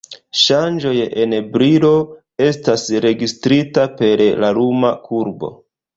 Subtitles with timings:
[0.43, 1.91] Ŝanĝoj en brilo
[2.47, 5.57] estas registrita per la luma kurbo.